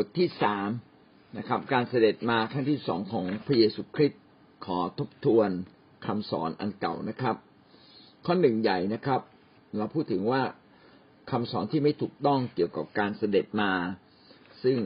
[0.00, 0.68] บทที่สาม
[1.38, 4.22] นะครับ การเสด็จมาครั้งที่สองของพระเยซูคริสต์
[4.66, 5.50] ขอทบทวน
[6.06, 7.36] คำสอนอันเก่านะครับ
[8.26, 9.20] ข้อหนึ่งใหญ่นะครับ
[9.76, 10.42] เราพูดถึงว่า
[11.30, 13.72] คำสอนที่ไม่ถูกต้องเกี่ยวกับการเสด็จมา
[14.62, 14.78] ซึ่ง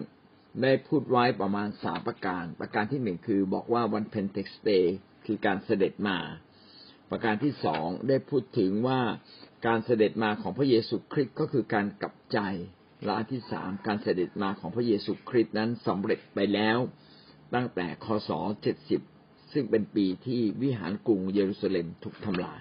[0.62, 6.19] ได้พูดไว้ประมาณสามประการ ประการที่หนึ่งคือบอกว่าวันเพนเทคอสต์คือการเสด็จมา
[7.10, 9.01] ประการที่สองได้พูดถึงว่า
[9.66, 12.41] การเสด็จมาของพระเยซูคริสต์ก็คือการกลับใจ
[13.05, 16.79] และอันที่สามการเสด็จมาของพระเยซูคริสต์นั้นสำเร็จไปแล้ว
[17.55, 18.30] ตั้งแต่คศ
[18.91, 22.61] 70ซึ่งเป็นปีที่วิหารกรุงเยรูซาเล็มถูกทำลาย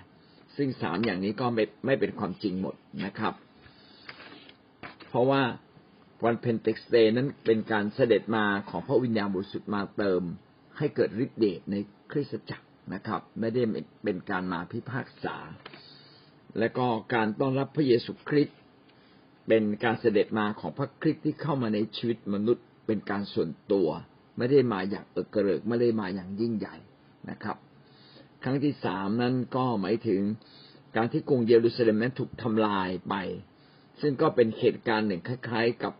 [0.57, 3.33] ซึ่งสามอย่างนี้ก็ไม่ไม่เป็นความจริงหมดนะครับ
[5.09, 5.41] เพราะว่า
[6.25, 10.21] วันเพนเทคสเตนั้นเป็นการเสด็จมาของพระวิญญาณบริสุทธิ์มาเติม
[10.77, 11.75] ให้เกิดฤทธิ์เดชใน
[12.11, 13.61] คริสตจักรนะครับ ไม่ได้
[14.03, 15.37] เป็นการมาพิพากษา
[16.59, 18.57] และก็การต้อนรับพระเยซูคริสต์
[19.47, 23.87] เป็นการเสด็จมาของพระคริสต์ที่เข้ามาในชีวิตมนุษย์ เป็นการส่วนตัว
[24.37, 26.75] ไม่ได้มาอย่างเอกเริกไม่ได้มาอย่างยิ่งใหญ่
[27.29, 27.57] นะครับ
[28.43, 30.21] ครั้งที่สามนั้นก็หมายถึง
[30.95, 33.15] การที่กรุงเยรูซาเล็มนั้นถูกทำลายไป
[34.01, 35.93] ซึ่งก็เป็นเหตุการณ์หนึ่งคล้าย ๆ กับ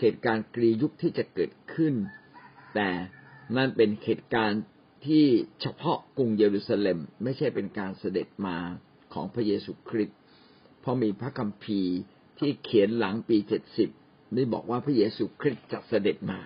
[0.00, 1.94] เหตุการณ์กรียุคที่จะเกิดขึ้น
[2.74, 2.88] แต่
[3.56, 4.62] นั่นเป็นเหตุการณ์
[5.06, 5.26] ที่
[5.60, 8.56] เฉพาะกรุงเยรูซาเล็ม ไม่ใช่เป็นการเสด็จมา
[9.12, 10.18] ของพระเยซูคริสต์
[10.80, 11.94] เพราะมีพระคัมภีร์
[12.40, 13.90] ที่เขียนหลังปีเจ็ดสิบ
[14.34, 16.40] ได้บอกว่าพระเยซูคริสต์จะเสด็จมา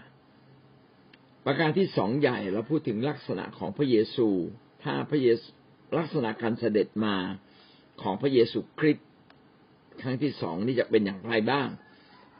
[1.44, 4.28] ประการที่สองใหญ่เราพูดถึงลักษณะของพระเยซู
[4.84, 5.48] ถ้าพระเยซู
[5.98, 7.16] ลักษณะการเสด็จมา
[8.02, 9.06] ของพระเยซูคริสต์
[10.02, 11.68] ครั้งที่สองนี่จะเป็นอย่างไรบ้าง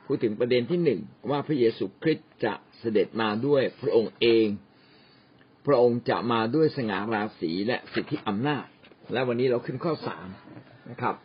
[0.06, 4.47] พูดถึงประเด็นที่หนึ่งว่าพระเยซูคริสต์จะเสด็จมาด้วยพระองค์เอง
[5.66, 8.66] พระองค์จะมาด้วยสง่าราศีและสิทธิอำนาจ
[9.12, 10.28] และวันนี้เราขึ้นข้อสาม
[10.91, 11.16] นะครับ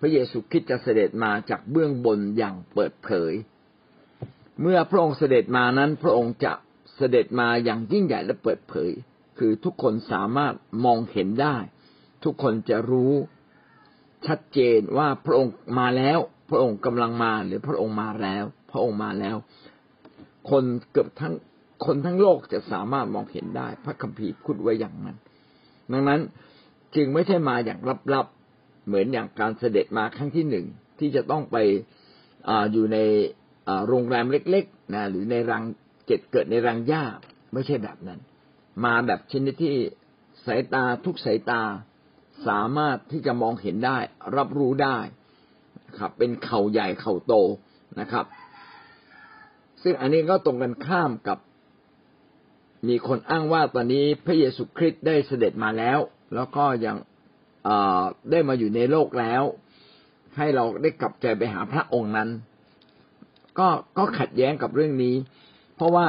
[0.00, 3.32] พระเยซูคริสต์จะเสด็จมาจากเบื้องบนอย่างเปิดเผย
[4.62, 6.52] เมื่อพระองค์เสด็จมานั้นพระองค์จะ
[6.96, 8.90] เสด็จมาอย่างยิ่งใหญ่และเปิดเผย
[9.38, 11.56] คือทุกคนสามารถมองเห็นได้
[12.24, 13.12] ทุกคนจะรู้
[14.26, 16.18] ชัดเจนว่าพระองค์มาแล้ว
[16.50, 19.36] พระองค์กำลังมาหรือพระองค์มาแล้ว พระองค์มาแล้ว
[20.50, 21.34] คนเกือบทั้ง
[21.86, 25.16] คนทั้งโลกจะสามารถมองเห็นได้ พระคัมภีร์พูดไว้อย่างนั้น
[25.92, 26.20] ดังนั้น
[26.94, 27.78] จึงไม่ใช่มาอย่าง
[28.14, 28.26] ลับ
[28.88, 30.66] เหมือนอย่างการเสด็จมาครั้งที่หนึ่ง
[30.98, 31.56] ที่จะต้องไป
[32.48, 32.98] ออยู่ใน
[33.88, 35.64] โรงแรมเล็กๆนะหรือในรัง
[36.06, 37.04] เก็ดเกิดในรังหญ้า
[37.52, 38.20] ไม่ใช่แบบนั้น
[38.84, 39.74] มาแบบชนิดที่
[40.46, 41.62] สายตาทุกสายตา
[42.46, 43.98] สามารถที่จะมองเห็นได้
[44.36, 44.98] รับรู้ได้
[45.98, 47.34] ครับ เป็นเข่าใหญ่เข่าโต
[48.00, 48.24] นะครับ
[49.82, 51.38] ซึ่งอันนี้ก็ตรงกันข้ามกับ
[52.88, 55.98] มีคนอ้างว่าตอนนี้พระเยซูคริสต์ได้เสด็จมาแล้ว
[56.34, 56.96] แล้วก็ยัง
[58.30, 59.42] ได้มาอยู่ในโลกแล้ว
[60.36, 62.28] ให้เราได้กลับใจไปหาพระองค์นั้น
[63.58, 65.14] ก็ก็ขัดแย้งกับเรื่องนี้
[65.76, 66.06] เพราะว่า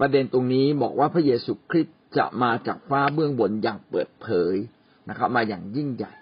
[0.00, 4.54] ประเด็นตรงนี้บอกว่าพระเยซูคริสต์จะมาจากฟ้าเบื้องบนอย่างเปิดเผย
[5.08, 6.12] นะครับ มาอย่างยิ่งใหญ่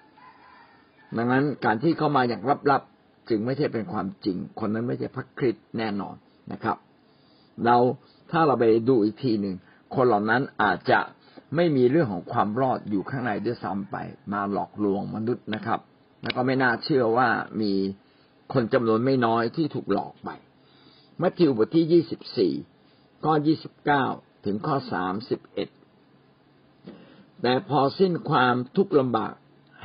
[1.17, 6.17] ดังนั้นการที่เข้ามาอย่างลับๆจึงไม่ใช่เป็นความจริง คนนั้นไม่ใช่พระคริสต์แน่นอน
[6.53, 6.77] นะครับ
[7.65, 7.77] เรา
[8.31, 9.57] ถ้าเราไปดูอีกทีหนึ่ง
[9.95, 10.99] คนเหล่านั้นอาจจะ
[11.55, 13.97] ไม่มีเรื่องของความรอดอยู่ข้างในด้วยซ้ำไป
[14.33, 15.81] มาหลอกลวงมนุษย์นะครับ
[16.23, 17.29] แล้วก็ไม่น่าเชื่อว่า
[17.61, 17.73] มี
[18.53, 20.31] คนจำนวนไม่น้อยที่ถูกหลอกไป
[21.21, 22.55] มัทธิวบทที่ยี่สิบสี่
[23.25, 24.05] ข้อยี่สิบเก้า
[24.45, 25.69] ถึงข้อสามสิบเอ็ด
[27.43, 29.33] แต่พอสิ้นความทุกข์ลำบาก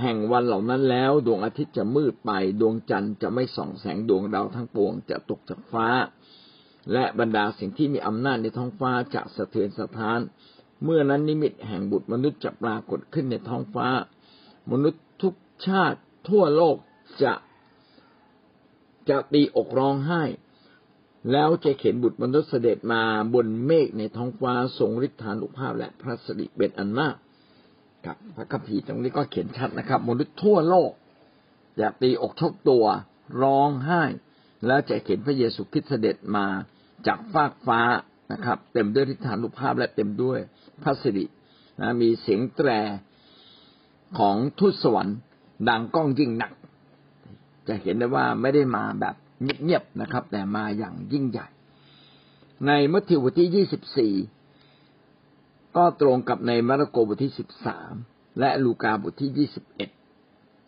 [0.01, 5.87] แห่งวันเหล่านั้นแล้ว ดวงอาทิตย์จะมืดไปดวงจันทร์จะไม่ส่องแสงดวงดาวทั้งปวงจะตกจากฟ้า
[6.93, 10.19] และบรรดาสิ่งที่มีอำนาจในท้องฟ้าจะสะเทือนสะท้าน
[10.83, 13.87] เมื่อนั้นนิมิตแห่งบุตรมนุษย์จะปรากฏขึ้นในท้องฟ้า
[14.71, 15.33] มนุษย์ทุก
[15.67, 15.99] ชาติ
[16.29, 16.75] ทั่วโลก
[17.23, 17.33] จะ
[19.09, 20.23] จะตีอกร้องไห้
[21.31, 23.01] แล้วจะเห็นบุตรมนุษย์เสด็จมา
[23.33, 27.15] บนเมฆในท้องฟ้าทรงฤทธานุภาพและพระสิริเป็นอันมาก
[28.05, 30.91] ครับพระคัมภีร์ตรงนี้ก็เขียนชัดนะครับ มนุษย์ทั่วโลก
[31.79, 32.85] จะตีอกชกตัว
[33.41, 34.03] ร้องไห้
[34.67, 36.45] แล้วจะเห็นพระเยซูคริสต์เสด็จมา
[37.07, 37.81] จากฟากฟ้า
[38.31, 40.39] นะครับ เต็มด้วยฤทธานุภาพและเต็มด้วย
[40.83, 41.25] พระสิริ
[41.79, 42.69] นะมีเสียงแตร
[44.17, 45.17] ของทูตสวรรค์
[45.69, 46.53] ดังก้องยิ่งหนัก
[47.67, 51.47] จะเห็นได้ว่าไม่ได้มาแบบเงียบๆนะครับ แต่มาอย่างยิ่งใหญ่
[52.67, 54.13] ในมัทธิวบทที่ยี่สิบสี่
[55.75, 57.93] ก็ตรงกับในมาระโกบทที่สิบสาม
[58.39, 59.89] และลูกาบทที่ยี่สิบเอ็ด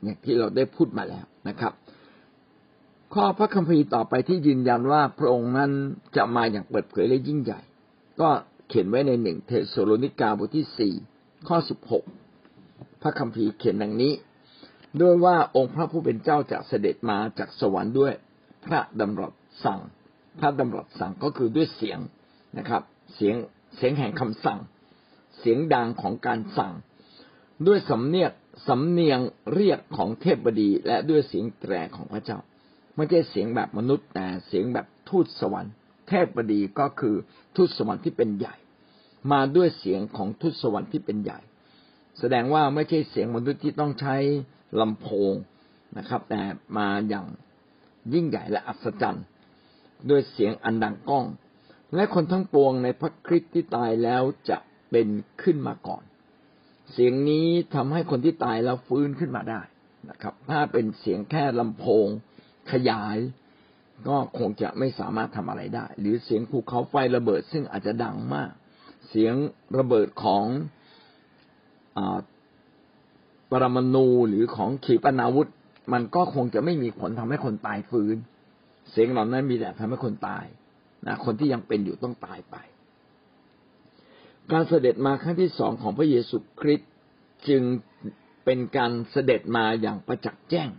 [0.04, 1.74] อย่างที่เราได้พูดมาแล้วนะครับ
[3.13, 5.71] ข้อพระคัมภีร์ต่อไปที่ยืนยันว่าพระองค์นั้น
[6.16, 7.59] จะมาอย่างเปิดเผยและยิ่งใหญ่
[8.21, 8.30] ก็
[8.68, 10.94] เขียนไว้ในหนึ่งเทสโลนิกาบทที่สี่
[11.48, 12.04] ข้อสิบหก
[13.01, 14.13] พระคัมภีร์เขียนดังนี้
[15.01, 18.13] ด้วยว่าองค์พระผู้เป็นเจ้าจะเสด็จมาจากสวรรค์ด้วย
[18.65, 19.33] พระดำรัส
[19.65, 19.80] สั่ง
[20.39, 22.00] พระดำรัสสั่งก็คือด้วยเสียง
[22.57, 22.81] นะครับ
[23.15, 23.36] เสียง
[23.75, 24.60] เสียงแห่งคำสั่ง
[25.39, 26.74] เสียงดังของการสั่ง
[27.68, 28.31] ด้วยสำเนียก
[28.68, 29.19] สำเนียง
[29.54, 32.39] เรียกของเทพบดี และด้วยเสียงแตรของพระเจ้า
[32.95, 35.74] ไม่ใช่เสียงแบบมนุษย์แต่เสียงแบบทูตสวรรค์
[36.08, 37.16] เทพบดีก็คือ
[37.56, 38.56] ทูตสวรรค์ที่เป็นใหญ่
[39.32, 41.40] มาด้วยเสียงของทูตสวรรค์ที่เป็นใหญ่
[42.20, 44.16] แสดงว่าไม่ใช่เสียงมนุษย์ที่ต้องใช้
[44.82, 45.34] ลำโพง
[45.98, 46.42] นะครับ แต่
[46.78, 47.26] มาอย่าง
[48.14, 49.26] ยิ่งใหญ่และอัศจรรย์
[50.10, 51.26] ด้วยเสียงอันดังก้อง
[51.96, 54.58] และคนทั้งปวงในพระคริสต์ที่ตายแล้วจะ
[54.92, 55.08] เป็น
[55.42, 56.04] ขึ้นมาก่อน
[56.92, 59.62] เสียงนี้ทำให้คนที่ตายแล้วฟื้นขึ้นมาได้
[60.10, 62.08] นะครับ ถ้าเป็นเสียงแค่ลำโพง
[62.72, 63.18] ขยาย
[64.07, 68.51] ก็คงจะไม่สามารถทำอะไรได้ หรือเสียงภูเขาไฟระเบิดซึ่งอาจจะดังมาก
[69.10, 69.36] เสียง
[69.78, 70.45] ระเบิดของ
[71.98, 72.00] อ
[73.51, 75.50] ปรมาณูหรือของขีปนาวุธ
[75.94, 78.16] มันก็คงจะไม่มีผลทำให้คนตายฟื้น
[78.92, 80.45] เสียงเหล่านั้นมีแต่ทำให้คนตาย
[81.07, 82.56] นะคนที่ยังเป็นอยู่ต้องตายไป
[84.51, 86.92] การเสด็จมาครั้งที่สองของพระเยซูคริสต์
[87.48, 87.62] จึง
[88.45, 90.69] เป็นการเสด็จมาอย่างประจักษ์แจ้ง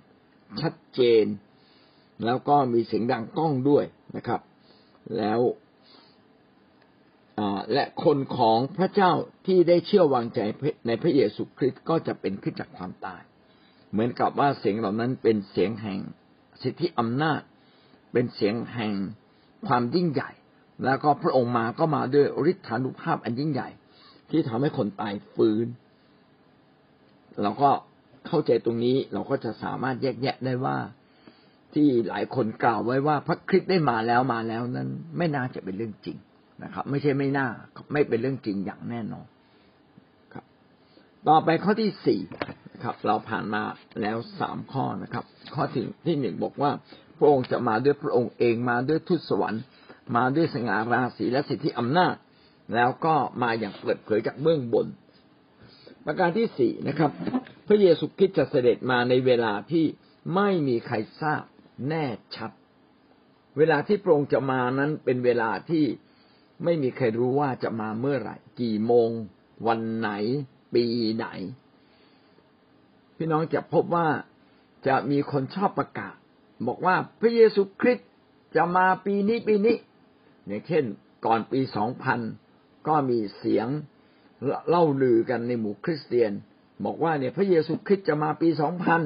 [0.61, 1.25] ชัดเจน
[2.25, 3.85] แล้วก็มีเสียงดังก้องด้วย
[4.17, 4.41] นะครับ
[5.19, 5.41] แล้ว
[7.73, 9.13] และคนของพระเจ้า
[9.47, 10.41] ที่ได้เชื่อวางใจ
[10.87, 13.23] ในพระเยซูคริสต์ก็จะเป็นขึ้นจากความตาย
[13.93, 16.01] เหมือนกับว่าเสียงเหล่านั้นเป็นเสียงแห่ง
[16.63, 17.41] สิทธิอำนาจ
[18.13, 18.93] เป็นเสียงแห่ง
[19.67, 20.31] ความยิ่งใหญ่
[20.85, 23.69] แล้วก็พระองค์มาก็มาด้วยฤทธานุภาพอันยิ่งใหญ่
[24.31, 25.67] ที่ทำให้คนตายฟื้น
[27.43, 27.71] เราก็
[28.27, 30.77] เข้าใจตรงนี้เราก็จะสามารถแยกแยะได้ว่า
[31.75, 34.89] ที่หลายคนกล่าวไว้ว่าพระคริสต์ได้มาแล้วมาแล้วนั้น
[35.19, 36.17] ไม่น่าจะเป็นเรื่องจริง
[36.65, 37.49] นะครับ ไม่ใช่ไม่น่า
[37.93, 39.27] ไม่เป็นเรื่องจริงอย่างแน่นอน
[40.33, 40.45] ครับ
[41.29, 42.21] ต่อไปข้อที่สี่
[42.73, 43.63] นะครับ เราผ่านมา
[44.01, 45.25] แล้วสามข้อนะครับ
[45.55, 46.71] ข้อที่ที่หนึ่งบอกว่า
[47.19, 49.63] พระองค์จะมาด้วยพระองค์เองมาด้วยทูตสวรรค์
[50.17, 52.15] มาด้วยสง่าราศีและสิทธิอำนาจ
[52.75, 54.87] แล้วก็มาอย่างเปิดเผยจากเบื้องบน
[56.07, 57.11] ประการที่สี่นะครับ
[57.67, 59.85] พระเยซูคริสต์จะเสด็จมาในเวลาที่
[60.35, 61.43] ไม่มีใครทราบ
[61.89, 62.05] แน่
[62.37, 62.51] ชัด
[63.57, 65.85] เวลาที่พระองค์จะมานั้นเป็นเวลาที่
[66.65, 69.11] ไม่มีใครรู้ว่าจะมาเมื่อไหร่ กี่โมง
[69.67, 70.11] วันไหน
[70.75, 70.85] ปี
[71.17, 71.27] ไหน
[73.17, 74.09] พี่น้องจะพบว่า
[74.87, 76.17] จะมีคนชอบประกาศ
[76.67, 78.09] บอกว่าพระเยซูคริสต์
[78.57, 79.77] จะมาปีนี้ปีนี้
[80.47, 80.85] อย่างเช่น
[81.27, 82.21] ก่อนปีสองพัน
[82.89, 83.69] ก็มีเสียง
[84.69, 86.33] เล่าลือกันในหมู่คริสเตียน
[86.85, 89.01] บอกว่าเนี่ยพระเยซูคริสต์จะมาปีสองพัน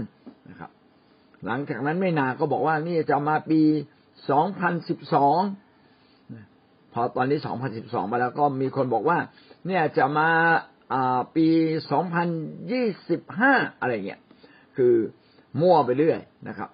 [1.47, 3.61] หลังจากนั้นไม่นานก็บอกว่านี่จะมาปี
[4.31, 5.39] สองพันสิบสอง
[6.93, 9.19] พอตอนนี้สองพันสิบสองมาแล้วก็มีคนบอกว่า
[9.67, 10.29] เนี่ยจะมา
[11.37, 11.47] ปี
[11.91, 12.29] สองพัน
[12.73, 14.21] ยี่สิบห้าอะไรเงี้ย
[14.77, 14.95] คือ
[15.61, 16.19] มั่วไปเรื่อย
[16.49, 16.71] นะครับ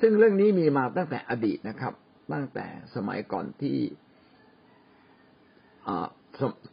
[0.00, 1.92] ซึ่งเรื่องนี้มีมาตั้งแต่อดีตนะครับ
[2.32, 3.78] ตั้งแต่สมัยก่อนที่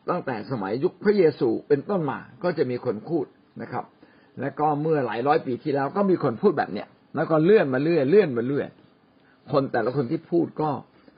[0.10, 3.26] ตั้งแต่สมัยยุคพระเยซูเป็นต้นมาก็จะมีคนพูด
[3.62, 3.86] นะครับ
[4.42, 8.70] และก็เมื่อหลายร้อยปีที่แล้วก็มีคนพูดแบบเนี้ย แล้วก็เลื่อนมาเรื่อยเลื่อนมาเรื่อย
[9.52, 10.70] คนแต่ละคนที่พูดก็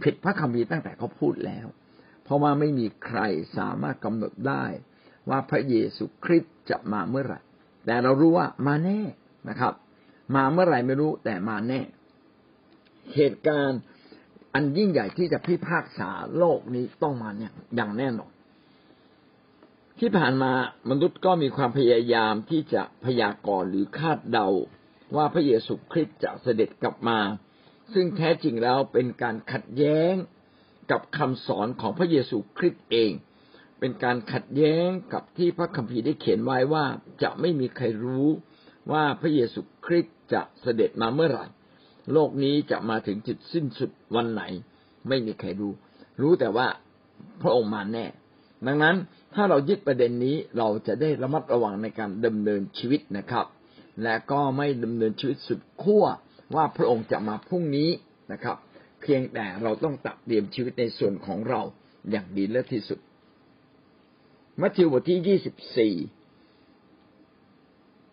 [0.03, 1.67] ผิดพระคัมภีร์ตั้งแต่เขาพูดแล้ว
[2.23, 3.19] เพราะว่าไม่มีใคร
[3.57, 4.65] สามารถกำหนดได้
[5.29, 7.39] ว่าพระเยซูคริสต์จะมาเมื่อไหร่
[7.85, 8.99] แต่เรารู้ว่ามาแน่
[9.49, 9.73] นะครับ
[10.35, 11.81] มาเมื่อไหร่ไม่รู้แต่มาแน่
[13.15, 13.79] เหตุการณ์
[14.53, 18.31] อันยิ่งใหญ่ที่จะพิพากษาโลกนี้ต้องมาเนี่ยอย่างแน่นอน
[19.99, 20.51] ที่ผ่านมา
[20.89, 24.47] มนุษย์ก็มีความพยายามที่จะพยากรณ์หรือคาดเดา
[25.15, 27.19] ว่าพระเยซูคริสต์จะเสด็จกลับมา
[27.93, 30.13] ซึ่งแท้จริงแล้วเป็นการขัดแย้ง
[30.91, 33.11] กับคำสอนของพระเยซูคริสต์เอง
[33.79, 36.85] เป็นการขัดแย้งกับที่พระคัมภีร์ได้เขียนไว้ว่า
[37.23, 38.27] จะไม่มีใครรู้
[38.91, 41.45] ว่าพระเยซูคริสต์จะเสด็จมาเมื่อไหร่
[42.13, 44.43] โลกนี้จะมาถึงจุดสิ้นสุดวันไหน
[45.07, 45.73] ไม่มีใครรู้
[46.21, 46.67] รู้แต่ว่า
[47.41, 48.05] พระองค์มาแน่
[48.65, 48.95] ดังนั้น
[49.35, 53.45] ถ้าเรายึดประเด็นนี้เราจะได้ระมัดระวังในการดำเนินชีวิตนะครับ
[54.03, 56.05] และก็ไม่ดำเนินชีวิตสุดขั้ว
[56.55, 57.89] ว่าพระองค์จะมาพรุ่งนี้
[58.31, 58.57] นะครับ
[59.01, 61.61] เพียงแต่เราต้องตัดเตรียมชีวิตในส่วนของเรา
[62.11, 62.99] อย่างดีเลิศที่สุด
[64.61, 65.95] มัทธิวบทที่ยี่สิบสี่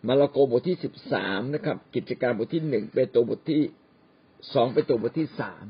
[0.07, 3.61] มาระโกบทที่สิบสามนะครับ กิจการบทที่หนึ่งเปโตรบทที่
[4.53, 5.63] สองเปโตรบทที่สาม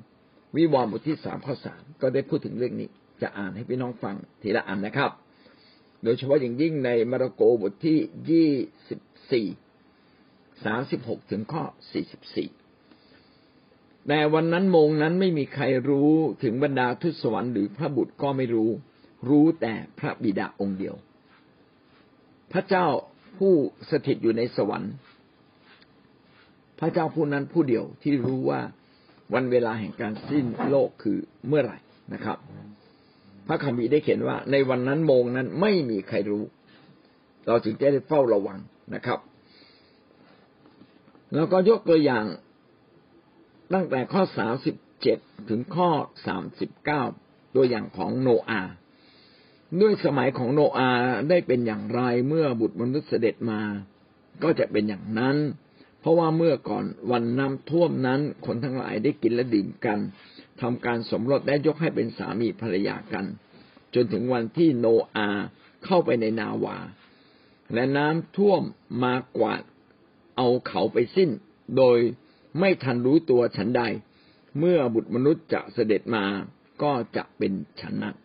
[0.55, 2.89] วิวรณ์บทที่สามข้อสามก็ได้พูดถึงเรื่องนี้
[3.21, 5.11] จะอ่านให้พี่น้องฟังทีละอันนะครับ
[6.03, 7.97] โดยเฉพาะอย่างยิ่งในมาระโกบทที่
[8.29, 8.51] ยี่
[8.89, 8.99] สิบ
[9.31, 9.47] สี่
[10.65, 12.49] สามสิบหกถึงข้อสี่สิบสี่
[14.07, 18.69] แต่วันนั้นโมงนั้นไม่มีใครรู้ถึงบรรดาทุสวรรค์หรือพระบุตรก็ไม่รู้
[19.29, 20.95] รู้แต่พระบิดาองค์เดียว
[22.53, 22.85] พระเจ้า
[23.37, 23.53] ผู้
[23.89, 24.93] สถิตอยู่ในสวรรค์
[26.79, 28.61] พระเจ้าผู้นั้นผู้เดียวที่รู้ว่า
[29.33, 31.77] วันเวลาแห่งการสิ้นโลกคือเมื่อไหร่
[32.13, 32.37] นะครับ
[33.47, 36.43] พระคัมภีร์ได้เขียนว่า ในวันนั้นโมงนั้นไม่มีใครรู้
[37.47, 38.59] เราจึงจะได้เฝ้าระวัง
[38.95, 39.19] นะครับ
[41.33, 42.25] แล้วก็ยกตัวอย่าง
[43.73, 45.17] ตั้งแต่ข้อสามสิบเจ็ด
[45.49, 45.89] ถึงข้อ
[46.27, 47.03] สามสิบเก้า
[47.55, 48.61] ตัวอย่างของโนอา
[49.81, 50.91] ด้วยสมัยของโนอา
[51.29, 53.61] ได้เป็นอย่างไรเมื่อบุตรมนุษย์เสด็จมา
[54.43, 55.37] ก็จะเป็นอย่างนั้น
[55.99, 59.99] เพราะว่าเมื่อก่อนวันน้ำท่วมนั้น คนทั้งหลายได้กินและดื่มกัน
[60.61, 63.25] ทำการสมรสได้ยกให้เป็นสามีภรรยากัน
[63.95, 65.29] จนถึงวันที่โนอา
[65.85, 66.77] เข้าไปในนาวา
[67.73, 68.61] และน้ำท่วม
[69.03, 69.63] มากวาด
[70.37, 71.29] เอาเขาไปสิ้น
[71.77, 71.97] โดย
[72.59, 73.83] ไม่ทันรู้ตัวฉันใด
[74.59, 76.25] เมื่อบุตรมนุษย์จะเสด็จมา
[76.83, 77.51] ก็จะเป็น
[77.81, 78.15] ฉันนั้น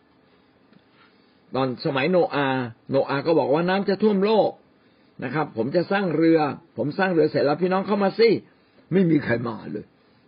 [1.55, 2.49] ตอนสมัยโนอา
[2.91, 4.51] โนอาก็บอกว่าน้ำจะท่วมโลก
[5.25, 6.41] นะครับ ผมจะสร้างเรือ
[6.77, 8.29] ผมสร้างเรือเสร็จแล้วพี่น้องเข้ามาสิ
[8.93, 9.87] ไม่มีใครมาเลย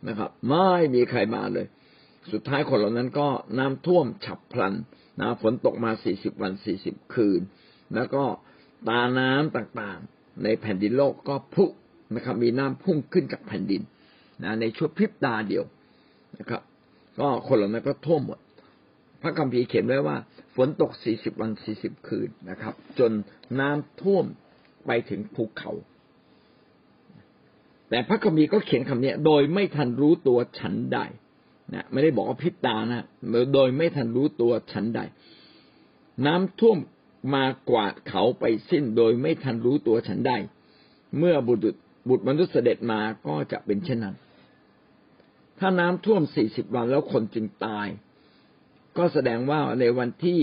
[0.09, 1.67] นะครับ ไม่มีใครมาเลย
[2.33, 4.75] สุดท้ายคนเหล่านั้นก็น้ำท่วมฉับพลัน
[5.21, 7.41] นะฝนตกมาสี่สิบวันสี่สิบคืน
[7.95, 8.25] แล้วก็
[8.88, 11.64] ตาน้ำต่างๆ ในแผ่นดินโลกก็พุ
[12.14, 13.83] นะครับมีน้ำพุ่งขึ้นจากแผ่นดิน
[14.43, 15.64] นะในช่วงพริบตาเดียว
[16.38, 16.62] นะครับ
[17.19, 18.38] ก็คนเหล่านั้นก็ท่วมหมด
[19.23, 20.17] พระคัมภีร์เขียนไว้ว่า
[20.57, 23.12] ฝนตกสี่สิบวันสี่สิบคืนนะครับ จน
[23.61, 24.25] น้ำท่วม
[24.87, 25.73] ไปถึงภูเขา
[27.91, 30.99] แต่พระคัมภีร์ก็เขียนคำนี้โดยไม่ทันรู้ตัวฉันใด
[31.75, 33.05] นะไม่ได้บอกว่าพิตานะ
[33.55, 35.00] โดยไม่ทันรู้ตัวฉันใด
[36.26, 36.79] น้ำท่วม
[37.33, 40.33] มากวาดเขาไปสิ้นโดยไม่ทันรู้ตัวฉันใด
[41.19, 41.69] เมื่อบุตร
[42.09, 44.16] บุตรมนุษย์เสด็จมาก็จะเป็นเช่นนั้น
[45.59, 47.87] ถ้าน้ำท่วมสี่สิบวันแล้วคนจึงตาย
[48.97, 50.40] ก็แสดงว่าในวันที่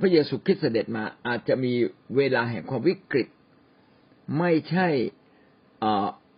[0.00, 1.72] พระเยซูคริสต์เสด็จมาอาจจะมี
[2.16, 3.28] เวลาแห่งความวิกฤต
[4.38, 4.88] ไม่ใช่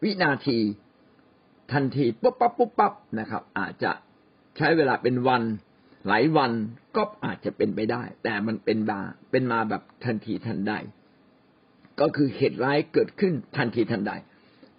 [0.02, 0.59] วินาที
[1.73, 3.93] ทันทีปุ๊บปั๊บปุ๊บปั๊บนะครับ อาจจะ
[4.57, 5.43] ใช้เวลาเป็นวัน
[6.07, 6.52] หลายวัน
[6.97, 10.73] ก็อาจจะเป็นไปได้ แต่มันเป็นมาเป็นมาแบบทันทีทันใด
[12.01, 14.13] ก็คือเหตุร้ายเกิดขึ้นทันทีทันใด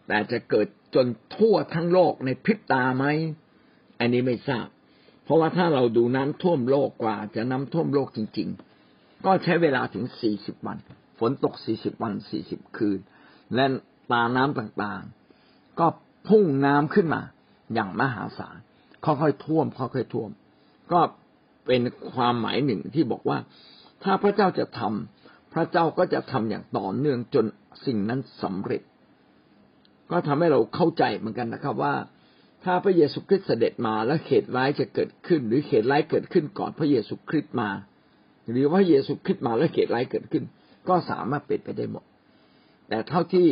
[0.08, 3.06] แต่จะเกิดจนทั่วทั้งโลกในพริบตาไหม
[4.00, 4.68] อันนี้ไม่ทราบ
[5.24, 8.50] เพราะว่าถ้าเราดูน้ำท่วมโลกกว่า จะน้ำท่วมโลกจริง
[8.88, 10.78] ๆ ก็ใช้เวลาถึงสี่สิบวัน
[11.20, 13.00] ฝนตกสี่สิบวันสี่สิบคืน
[13.56, 13.66] และ
[14.12, 15.88] ตาน้ำต่างๆ ก็
[16.28, 17.22] พุ่งน้ำขึ้นมา
[17.74, 18.58] อย่างมหาศาล
[19.06, 20.30] ค่อยๆท่วมค่อยๆท่วม
[20.92, 21.00] ก็
[21.66, 21.82] เป็น
[22.14, 23.38] ความหมายหนึ่งที่บอกว่า
[24.04, 27.46] ถ้าพระเจ้าจะทำพระเจ้าก็จะทำอย่างต่อเนื่องจน
[27.86, 28.82] สิ่งนั้นสำเร็จ
[30.12, 31.96] ก็ทำให้เราเข้าใจเหมือนกันนะครับว่า
[32.64, 37.70] ถ้าพระเยซูคริสต์เสด็จมาแล้วเหตุร้ายจะเกิดขึ้น หรือเหตุร้ายเกิดขึ้นก่อนพระเยซูคริสต์มา
[38.52, 40.44] หรือว่าพระเยซูคริสต์มาแล้วเหตุร้ายเกิดขึ้น
[40.90, 42.04] ก็สามารถเป็นไปได้หมด
[42.90, 43.48] แต่เท่าที่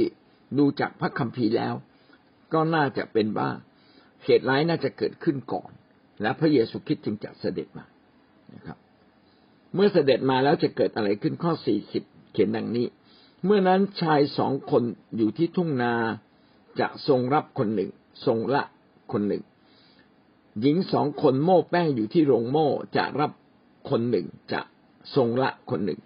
[0.57, 1.73] ดูจากพระคัมภีร์แล้ว
[2.53, 3.49] ก็น่าจะเป็นว่า
[4.25, 5.71] เหตุร้ายน่าจะเกิดขึ้นก่อน
[6.21, 7.85] แล้วพระเยซูคริสต์จึงจะเสด็จมา
[8.55, 8.77] นะครับ
[9.73, 12.87] เมื่อเสด็จมาแล้วจะเกิดอะไรขึ้นข้อสี่สิบเขียนดังนี้
[13.45, 14.83] เมื่อนั้นชายสองคน
[15.17, 15.93] อยู่ที่ทุ่งนา
[16.79, 17.89] จะทรงรับคนหนึ่ง
[18.25, 18.63] ทรงละ
[19.11, 19.43] คนหนึ่ง
[20.61, 23.31] หญิงสองคนโม่แป้งอยู่ที่โรงโม่จะรับ
[23.89, 24.61] คนหนึ่งจะ
[25.15, 25.99] ทรงละคนหนึ่ง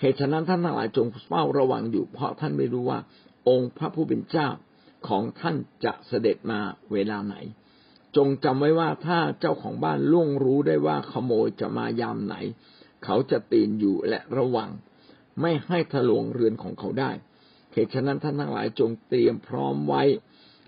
[0.00, 2.98] เหตุฉะนั้นท่านทั้งหลายจงเฝ้าระวังอยู่ เพราะท่านไม่รู้ว่า
[3.48, 4.48] องค์พระผู้เป็นเจ้า
[5.08, 6.60] ของท่านจะเสด็จมา
[6.92, 7.36] เวลาไหน
[8.16, 12.34] จงจำไว้ว่าถ้าเจ้าของบ้านล่วงรู้ได้ว่าขโมยจะมายามไหน
[13.04, 14.70] เขาจะตีนอยู่และระวัง
[15.40, 17.10] ไม่ให้ทะลวงเรือนของเขาได้
[17.72, 20.02] เหตุฉะนั้นท่านทั้งหลายจงเตรียมพร้อมไว้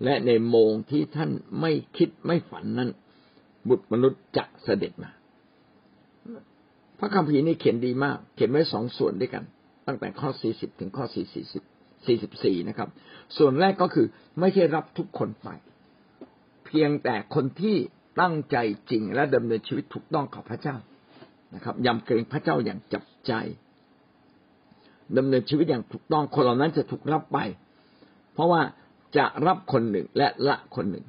[0.03, 1.31] และในโมงที่ท่าน
[1.61, 2.89] ไม่คิดไม่ฝันนั้น
[3.67, 5.11] บุตรมนุษย์จะเสด็จมา
[6.99, 9.43] พระคัมภีร์นี่เขียนดีมาก เขียนไว้สองส่วนด้วยกัน
[9.87, 11.45] ตั้งแต่ข้อสี่สิบถึงข้อสี่สิบ
[12.05, 12.89] สี่สิบสี่นะครับ
[13.37, 14.07] ส่วนแรกก็คือ
[14.39, 15.49] ไม่ใช่รับทุกคนไป
[16.71, 17.77] พียงแต่คนที่
[18.21, 18.57] ตั้งใจ
[18.91, 20.75] จริงและดำเนินชีวิตถูกต้องกับพระเจ้า
[21.55, 23.33] นะครับยำเกรงพระเจ้าอย่างจับใจ
[25.17, 27.37] ดำเนินชีวิตอย่างถูกต้องคนเหล่านั้นจะถูกรับไป
[28.33, 28.61] เพราะว่า
[29.17, 31.05] จะรับคนหนึ่งและละคนหนึ่ง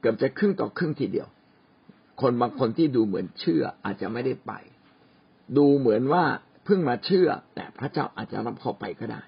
[0.00, 1.28] เกือบจะครึ่งต่อครึ่งทีเดียว
[2.20, 4.52] คนบางคนที่ดูเหมือนเชื่ออาจจะไม่ได้ไป
[5.56, 6.24] ดูเหมือนว่า
[6.64, 9.22] เพิ่งมาเชื่อ แต่พระเจ้าอาจจะรับเขาไปก็ได้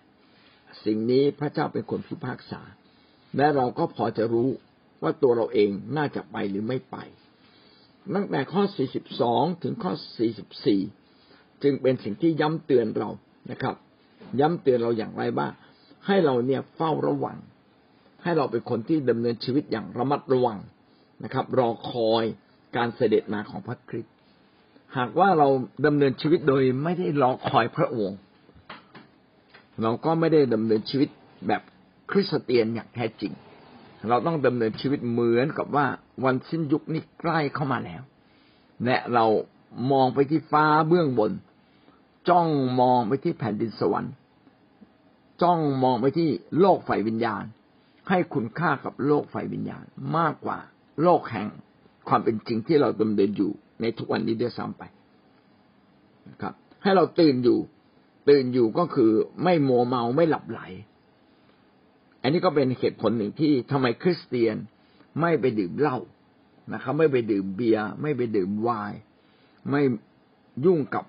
[0.84, 2.60] สิ่งนี้พระเจ้าเป็นคนพิพากษา
[3.36, 4.48] และเราก็พอจะรู้
[5.04, 6.96] ว่าตัวเราเองน่าจะไปหรือไม่ไป
[8.14, 8.62] ตั้งแต่ข้อ
[9.12, 9.92] 42 ถึงข้อ
[10.76, 13.10] 44 จึงเป็นสิ่งที่ย้ำเตือนเรา
[13.50, 13.74] นะครับ
[14.40, 15.52] ย้ำเตือนเราอย่างไรบ้าง
[16.06, 17.38] ให้เราเนี่ยเฝ้าระวัง
[18.22, 20.58] ให้เราเป็นคนที่ดำเนินชีวิตอย่างระมัดระวัง
[21.24, 22.24] นะครับ รอคอย
[22.76, 24.12] การเสด็จมาของพระคริสต์
[24.96, 25.48] หากว่าเรา
[25.86, 28.18] ดำเนินชีวิตโดยไม่ได้รอคอยพระองค์
[29.82, 31.08] เราก็ไม่ได้ดำเนินชีวิต
[31.48, 31.62] แบบ
[32.10, 33.32] คริสเตียนอย่างแท้จริง
[34.08, 35.86] เราต้องดำเนินชีวิตเหมือนกับว่า
[36.24, 38.02] วันสิ้นยุคนี้ใกล้เข้ามาแล้ว
[38.84, 39.26] และเรา
[39.92, 41.32] มองไปที่ฟ้าเบื้องบน
[42.28, 42.48] จ้อง
[42.80, 44.14] มองไปที่แผ่นดินสวรรค์
[45.42, 46.28] จ้องมองไปที่
[46.60, 47.44] โลกฝ่ายวิญญาณ
[48.08, 49.84] ให้คุณค่ากับโลกฝ่ายวิญญาณ
[50.16, 50.58] มากกว่า
[51.02, 51.48] โลกแห่ง
[52.08, 54.82] ความเป็นจริงที่เราดำเนินอยู่ในทุกวันนี้ด้วยซ้ำไป
[56.28, 57.58] นะครับ ให้เราตื่นอยู่
[58.28, 59.10] ตื่นอยู่ก็คือ
[59.42, 60.60] ไม่โมเมาไม่หลับไหล
[62.24, 64.56] อันนี้ก็เป็นเหตุผลหนึ่งที่ทำไมคริสเตียน
[65.20, 65.98] ไม่ไปดื่มเหล้า
[66.72, 68.98] นะครับ ไม่ไปดื่มเบียร์ไม่ไปดื่มไวน์
[69.70, 69.82] ไม่
[70.64, 71.04] ยุ่งกับ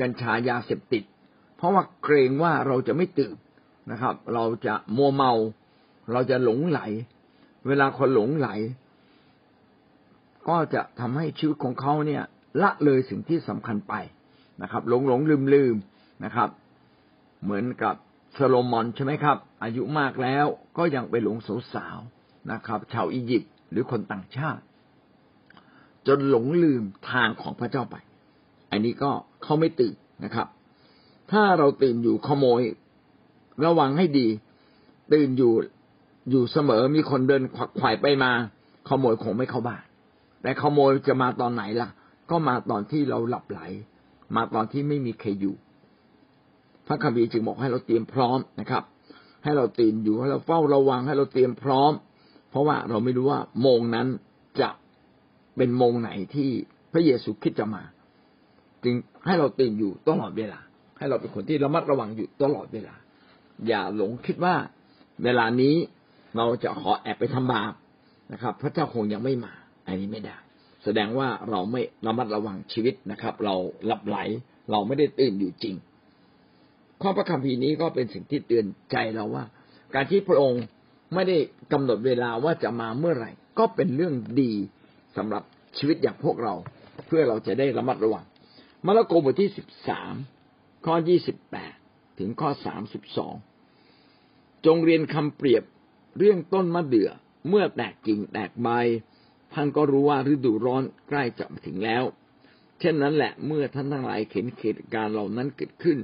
[0.00, 1.04] กัญชายาเสพติด
[1.56, 3.36] เพราะว่าเกรงว่าเราจะไม่ตื่น
[3.90, 5.32] นะครับ เราจะมัวเมา
[6.12, 6.80] เราจะหลงไหล
[7.66, 8.48] เวลาคนหลงไหล
[10.48, 12.22] ก็จะทำให้ชีวิตของเขาเนี่ย
[12.62, 13.94] ละเลยสิ่งที่สำคัญไป
[14.62, 15.76] นะครับ หลงหลงลืมลืม
[16.24, 16.48] นะครับ
[17.44, 17.94] เหมือนกับ
[18.40, 20.46] โซโลมอนใช่ไหมครับ อายุมากแล้ว
[20.78, 21.36] ก็ยังไปหลง
[21.74, 24.62] สาวๆนะครับ ชาวอียิปต์หรือคนต่างชาติ
[26.06, 27.96] จนหลงลืมทางของพระเจ้าไป
[28.70, 29.10] อันนี้ก็
[29.42, 30.46] เขาไม่ตื่นนะครับ
[31.32, 32.60] ถ้าเราตื่นอยู่ขโมย
[33.64, 34.28] ระวังให้ดี
[35.12, 35.52] ตื่นอยู่
[36.30, 38.32] อยู่เสมอมีคนเดินขวักไขว่ไปมา
[38.88, 39.82] ขโมยคงไม่เข้าบ้าน
[40.42, 41.90] แต่ขโมยจะมาตอนไหนล่ะ
[42.30, 43.60] ก็มาตอนที่เราหลับไหล
[44.36, 45.54] มาตอนที่ไม่มีใครอยู่
[46.88, 48.82] พระคัมภีร์จึงบอกให้เราเตรียมพร้อมนะครับ
[49.44, 51.92] ให้เราตื่นอยู่ให้เราเฝ้าระวังให้เราเตรียมพร้อม
[52.50, 54.06] เพราะว่าเราไม่รู้ว่าโมงนั้น
[54.60, 54.70] จะ
[55.56, 56.50] เป็นโมงไหนที่
[56.92, 57.82] พระเยซูคริสต์จะมา
[58.84, 58.94] จึง
[59.26, 60.60] ให้เราตื่นอยู่ตลอดเวลา
[60.98, 62.94] ให้เราเป็นคนที่ระมัดระวังอยู่ตลอดเวลา
[63.68, 64.54] อย่าหลงคิดว่า
[65.24, 65.74] เวลานี้
[66.36, 67.72] เราจะขอแอบไปทำบาป
[68.32, 69.52] นะครับ พระเจ้าคงยังไม่มา
[69.86, 70.36] อันนี้ไม่ได้
[70.84, 73.54] แสดงว่าเราไม่ระมัดระวังชีวิตนะครับ เรา
[73.86, 74.16] หลับไหล
[74.70, 75.74] เราไม่ได้ตื่นอยู่จริง
[77.02, 79.44] ข้อพระคัมภีร์นี้ก็เป็นสิ่งที่เตือนใจเราว่า
[79.94, 80.62] การที่พระองค์
[81.14, 81.36] ไม่ได้
[81.72, 84.52] กำหนดเวลาว่าจะมาเมื่อไหร่ ก็เป็นเรื่องดี
[85.16, 85.42] สำหรับ
[85.78, 86.54] ชีวิตอย่างพวกเรา
[87.06, 88.24] เพื่อเราจะได้ระมัดระวัง
[88.86, 90.14] มาระโกบทที่สิบสาม
[90.86, 91.74] ข้อยี่สิบแปด
[92.18, 93.34] ถึงข้อสามสิบสอง
[94.66, 95.64] จงเรียนคำเปรียบ
[96.18, 97.10] เรื่องต้นมะเดื่อ
[97.48, 98.68] เมื่อแตกกิ่งแตกใบ
[99.54, 102.04] ท่านก็รู้ว่าฤดูร้อนใกล้จะมาถึงแล้ว
[102.80, 105.98] เช่นนั้นแหละเมื่อท่านทั้งหลายเห็นเหตุการณ์เหล่านั้นเกิดขึ้น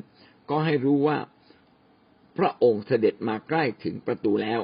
[0.50, 1.18] ก็ให้รู้ว่า
[2.36, 4.60] พระองค์เสด็จมาใกล้ถึงประตูแล้ว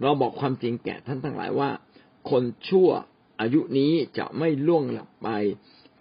[0.00, 1.70] เราบอกความจริงแก่ท่านทั้งหลายว่า
[2.30, 2.90] คนชั่ว
[3.40, 5.28] อายุนี้จะไม่ล่วงหลับไป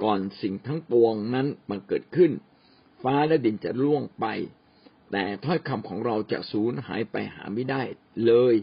[0.03, 2.31] ก่อนสิ่งทั้งปวงนั้นมันเกิดขึ้น
[3.03, 4.25] ฟ้าและดินจะล่วงไป
[5.11, 7.81] แต่ถ้อยคำของเราจะสูญหายไปหาไม่ได้
[8.25, 8.53] เลย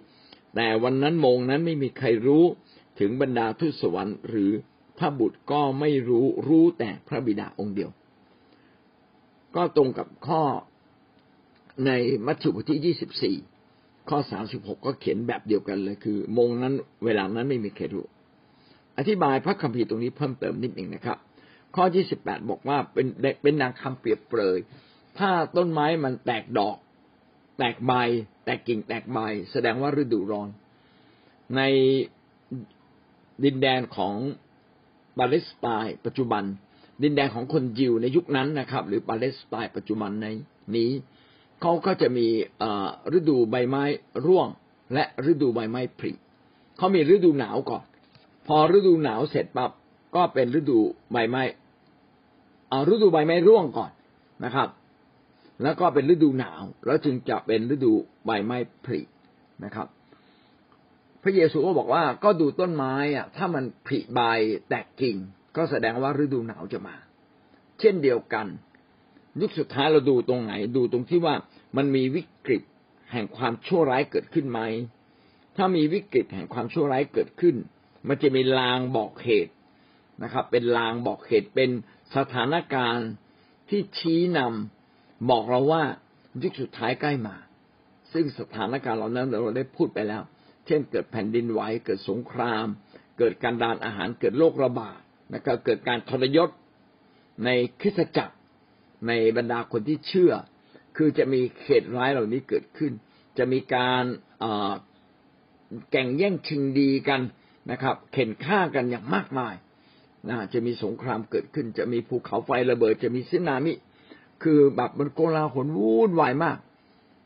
[0.54, 2.44] แต่วันนั้นโมงนั้นไม่มีใครรู้
[3.00, 4.50] ถึงบรรดาทูตสวรรค์ หรือ
[4.98, 7.90] พระบุตรก็ไม่รู้รู้แต่พระบิดาองค์เดียว
[9.56, 10.42] ก็ตรงกับข้อ
[11.86, 11.90] ใน
[12.26, 13.36] มัทธิวบทที่ยี่สิบสี่
[14.08, 18.06] ข้อสามสิบหกก็เขียนแบบเดียวกันเลยคือ มงนั้นเวลานั้นไม่มีใครรู้
[18.98, 21.18] อธิบายพระคัมภีร์ตรงนี้เพิ่มเติมนิดหนึ่งนะครับ
[21.76, 23.06] ข้อที่สิบแปดบอกว่าเป็น
[23.42, 24.58] เป็นนางคำเปรียบเปรย
[25.18, 26.76] ถ้าต้นไม้มันแตกดอก
[27.58, 27.92] แตกใบ
[28.44, 29.18] แตกกิ่งแตกใบ
[29.52, 30.48] แสดงว่าฤดูร้อน
[31.56, 31.60] ใน
[33.44, 34.14] ดินแดนของ
[35.18, 36.44] ปาเลสไตน์ปัจจุบัน
[37.02, 40.26] ดินแดนของคนยิวในยุคนั้นนะครับ หรือปาเลสไตน์ปัจจุบันใน
[40.76, 40.90] นี้
[41.60, 42.26] เขาก็จะมี
[43.16, 43.82] ฤดูใบไม้
[44.26, 44.48] ร่วง
[44.94, 46.12] และฤดูใบไม้ผลิ
[46.76, 47.84] เขามีฤดูหนาวก่อน
[48.46, 49.70] พอฤดูหนาวเสร็จปั๊บ
[50.16, 50.78] ก็เป็นฤดู
[51.12, 51.42] ใบไม้
[52.92, 53.90] ฤดูใบไม้ร่วงก่อน
[54.44, 54.68] นะครับ
[55.62, 57.92] แล้วก็เป็นฤดูหนาว แล้วจึงจะเป็นฤดู
[58.24, 59.00] ใบไม้ผลิ
[59.64, 59.86] นะครับ
[61.22, 64.20] พระเยซูก็บอกว่าก็ดูต้นไม้อะถ้ามันผลิใบ
[64.68, 65.16] แตกกิ่ง
[65.56, 66.96] ก็แสดงว่าฤดูหนาวจะมา
[67.80, 68.46] เช่นเดียวกัน
[69.40, 71.34] ยุคสุดท้ายเราดูตรงไหน ดูตรงที่ว่า
[71.76, 72.62] มันมีวิกฤต
[73.12, 74.60] แห่งความชั่วร้ายเกิดขึ้นไหม
[75.56, 77.56] ถ้ามีวิกฤตแห่งความชั่วร้ายเกิดขึ้น
[78.08, 79.52] มันจะมีลางบอกเหตุ
[80.22, 81.70] นะครับ เป็นลางบอกเหตุเป็น
[82.16, 83.08] สถานการณ์
[83.70, 85.82] ที่ชี้นำบอกเราว่า
[86.42, 87.36] ยุคสุดท้ายใกล้มา
[88.12, 90.22] ซึ่งสถานการณ์เหล่านั้นเราได้พูดไปแล้ว
[90.66, 92.66] เช่น เกิดแผ่นดินไหวเกิดสงคราม
[93.18, 95.00] เกิดการดานอาหารเกิดโรคระบาด
[95.34, 96.50] นะครับเกิดการทรยศ
[97.44, 98.34] ในคริสตจักร
[99.08, 100.32] ในบรรดาคนที่เชื่อ
[100.96, 102.92] คือจะมีเหตุร้ายเหล่านี้เกิดขึ้น
[103.38, 104.04] จะมีการ
[105.90, 107.20] แก่งแย่งชิงดีกัน
[107.70, 109.54] นะครับ เข็นฆ่ากันอย่างมากมาย
[110.28, 113.72] นะจะมีสงครามเกิดขึ้น จะมีภูเขาไฟระเบิด จะมีสึนามิ
[114.42, 116.58] คือแบบมันโกลาหลวุ่นวายมาก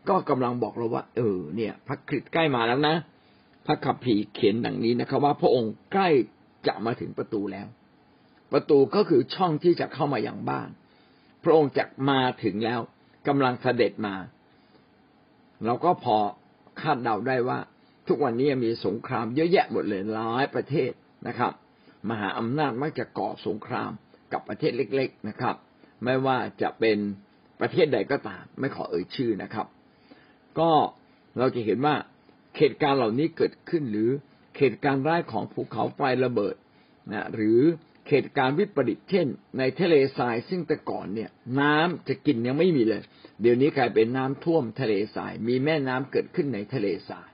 [0.09, 2.97] ก็กำลังบอกเราว่า เออ เนี่ย พระคริสต์ใกล้มาแล้วนะ
[3.67, 6.09] พระคัมภีร์เขียนดังนี้นะครับ ว่าพระองค์ใกล้
[6.67, 7.67] จะมาถึงประตูแล้ว
[8.53, 10.69] ประตูก็คือช่องที่จะเข้ามาอย่างบ้าน
[11.45, 12.81] พระองค์จะมาถึงแล้ว
[13.29, 14.15] กำลังเสด็จมา
[15.65, 16.17] เราก็พอ
[16.81, 17.59] คาดเดาได้ว่า
[18.09, 20.91] ทุกวันนี้มีสงครามเยอะแยะหมดเลยหลายประเทศ
[21.29, 21.53] นะครับ
[22.11, 23.91] มหาอำนาจมักจะก่อสงคราม
[24.33, 25.57] กับประเทศเล็ก ๆนะครับ
[26.05, 26.99] ไม่ว่าจะเป็น
[27.61, 29.67] ประเทศใดก็ตาม ไม่ขอเอ่ยชื่อนะครับ
[30.59, 30.71] ก็
[31.39, 31.95] เราจะเห็นว่า
[32.59, 34.11] เหตุการณ์เหล่านี้เกิดขึ้นหรือ
[34.59, 36.57] เหตุการณ์ร้ายของภูเขาไฟระเบิด
[37.13, 37.61] นะหรือ
[38.09, 39.27] เหตุการณ์วิปริตเช่น
[39.59, 43.03] ในทะเลทรายซึ่งแต่ก่อนเนี่ย น้ำจะกินยังไม่มีเลย
[43.41, 47.29] เดี๋ยวนี้กลายเป็นน้ำท่วมทะเลทราย มีแม่น้ำเกิดขึ้นในทะเลทราย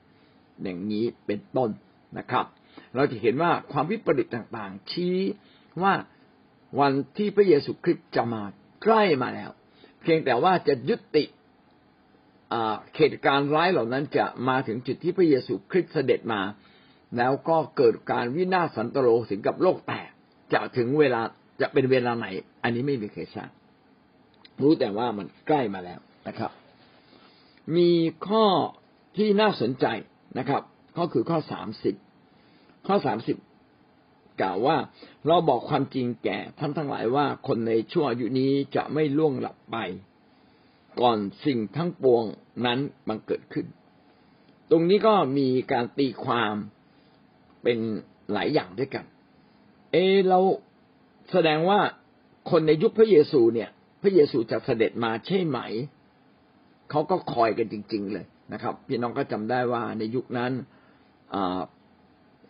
[0.62, 1.70] อย่างนี้เป็นต้น
[2.18, 2.46] นะครับ
[2.94, 5.16] เราจะเห็นว่าความวิปริตต่างๆ ชี้
[5.82, 5.94] ว่า
[6.80, 8.42] วันที่พระเยซูคริสต์จะมา
[8.82, 9.50] ใกล้มาแล้ว
[10.02, 11.24] เพียงแต่ว่าจะยุติ
[12.96, 16.42] เหตุการณ์ร้ายเหล่านั้นจะมาถึงจุดที่พระเยซูคริสต์เสด็จมา
[17.16, 20.09] แล้วก็เกิดการวินาศสันตโลถึงกับโลกแตก
[20.52, 21.20] จะถึงเวลา
[21.60, 22.26] จะเป็นเวลาไหน
[22.62, 23.50] อันนี้ไม่มีใครทราบ
[24.62, 26.50] รู้แต่ว่ามันใกล้มาแล้วนะครับ
[27.76, 27.90] มี
[28.28, 28.46] ข้อ
[29.16, 29.86] ที่น่าสนใจ
[30.38, 30.62] นะครับ
[30.98, 31.94] ก็คือข้อสามสิบ
[32.86, 33.36] ข้อสามสิบ
[34.40, 34.76] กล่าวว่า
[35.26, 39.76] เราบอกความจริงแก่ท่านทั้งหลายว่าคนในชั่วอายุนี้จะไม่ล่วงหลับไป
[41.00, 42.24] ก่อนสิ่งทั้งปวง
[42.66, 43.66] นั้นบังเกิดขึ้น
[44.70, 46.54] ตรงนี้ก็มีการตีความ
[47.62, 47.78] เป็น
[48.32, 49.04] หลายอย่างด้วยกัน
[49.92, 49.96] เอ
[50.28, 50.38] เรา
[51.32, 51.80] แสดงว่า
[52.50, 53.70] คนในยุคพระเยซูเนี่ย
[54.02, 55.58] พระเยซูจะเสด็จมาใช่ไหม
[56.90, 60.52] เขาก็คอยกันจริง ๆ เลยนะครับ พี่น้องก็จำได้ว่าในยุคนั้น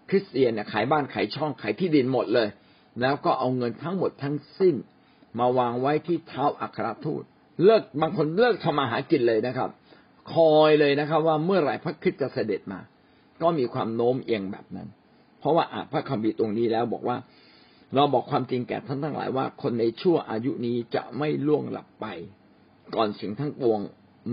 [0.08, 2.48] คริสเตียนเนี่ยขายบ้านขายช่องขายที่ดินหมดเลย
[3.00, 4.74] แล้วก็เอาเงินทั้งหมดทั้งสิ้น
[5.38, 7.22] มาวางไว้ที่เท้าอัครทูต
[7.64, 9.70] เลิกบางคนเลิกทำมาหากินเลยนะครับ
[10.34, 12.80] คอยเลยนะครับ ว่าเมื่อไหร่พระคริสต์จะเสด็จมา
[13.42, 14.88] ก็มีความโน้มเอียงแบบนั้น
[15.40, 17.16] เพราะว่าอ่านพระคัมภีร์ตรงนี้แล้วบอกว่า
[17.94, 22.06] เราบอกความจริงแก่ท่านทั้งหลายว่า คนในชั่วอายุนี้จะไม่ล่วงหลับไป
[22.94, 23.80] ก่อนสิ่งทั้งปวง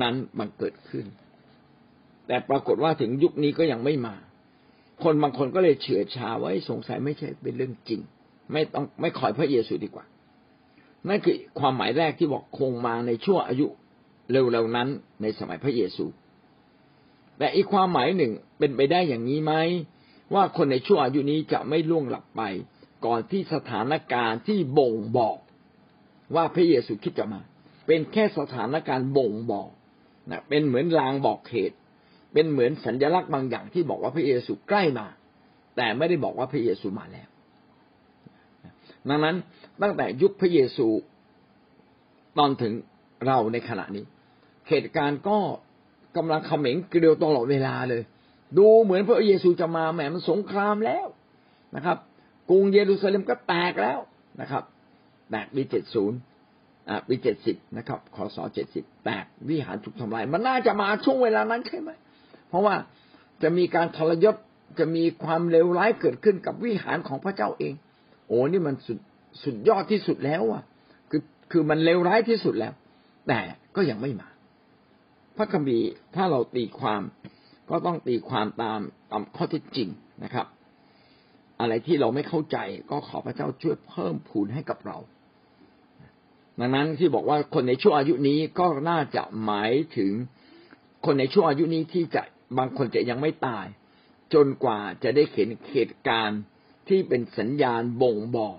[0.01, 1.05] นั้นมันเกิดขึ้น
[2.27, 4.15] แต่ปรากฏว่าถึงยุคนี้ก็ยังไม่มา
[5.03, 8.01] คนบางคนก็เลยเฉื่อยชาไว่าสงสัยไม่ใช่เป็นเรื่องจริง
[8.51, 10.05] ไม่ต้องไม่คอยพระเยซูดีกว่า
[11.07, 13.67] นั่นคือความหมายแรกที่บอกคงมาในช่วงอายุ
[14.31, 14.87] เร็วๆนั้น
[15.21, 16.05] ในสมัยพระเยซู
[17.37, 19.53] แต่อีกความหมายหนึ่งเป็นไปได้อย่างนี้ไหม
[20.33, 22.41] ว่าคนในช่วงอายุนี้จะไม่ล่วงหลับไป
[23.05, 25.37] ก่อนที่สถานการณ์ที่บ่งบอก
[26.35, 27.41] ว่าพระเยซูคิดจะมา
[27.87, 29.69] เป็นแค่สถานการณ์บ่งบอก
[30.31, 31.77] นะเป็นเหมือนลางบอกเหตุ
[32.33, 35.07] เป็นเหมือนสัญลักษณ์บางอย่างที่บอกว่าพระเยซูใกล้มา
[35.75, 37.29] แต่ไม่ได้บอกว่าพระเยซูมาแล้ว
[39.09, 39.35] ดังนั้น
[39.81, 40.87] ตั้งแต่ยุคพระเยซู
[42.37, 42.73] ตอนถึง
[43.25, 44.05] เราในขณะนี้
[44.69, 45.37] เหตุการณ์ก็
[46.17, 48.03] กำลังเขม็งเกลียวตลอดเวลาเลย
[48.57, 51.07] ดูเหมือนพระเยซูจะมาแหมมันสงครามแล้ว
[51.75, 51.97] นะครับ
[52.49, 53.99] กรุงเยรูซาเล็มก็แตกแล้ว
[54.41, 54.63] นะครับ
[55.31, 56.17] แตกปีเจ็ดศูนย์
[56.89, 61.89] อ่าปีเจ็ดสิบนะครับคศเจ็ดสิบแตกวิหารถูกทำลายมันน่าจะมาช่วงเวลานั้นใช่ไหม
[62.49, 62.75] เพราะว่า
[63.43, 64.35] จะมีการทรยศ
[64.79, 67.73] จะมีความเลวร้ายเกิดขึ้นกับวิหารของพระเจ้าเอง
[68.27, 68.99] โอ้นี่มันสุด
[69.43, 70.63] สุดยอดที่สุดแล้วอะ
[71.09, 72.73] คือคือมันเลวร้ายที่สุดแล้ว
[73.27, 73.39] แต่
[73.75, 74.29] ก็ยังไม่มา
[75.37, 77.01] พระคัมภีร์ถ้าเราตีความ
[77.69, 78.79] ก็ต้องตีความตาม
[79.11, 79.89] ตามข้อเท็จจริง
[80.23, 80.47] นะครับ
[81.59, 82.57] อะไรที่เราไม่เข้าใจ
[82.91, 84.97] ก็ขอพระเจ้าช่วยเพิ่มพูนให้กับเรา
[86.59, 90.11] ดังนั้นที่บอกว่าคนในช่วงอายุนี้ก็น่าจะหมายถึง
[91.05, 92.21] คนในช่วงอายุนี้ที่จะ
[92.57, 93.65] บางคนจะยังไม่ตาย
[94.33, 96.41] จนกว่าจะได้เห็นเหตุการณ์
[96.87, 98.57] ที่เป็นสัญญาณบ่งบอก